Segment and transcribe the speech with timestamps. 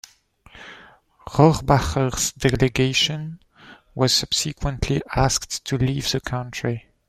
[1.27, 3.39] Rohrabacher's delegation
[3.93, 6.87] was subsequently asked to leave the country.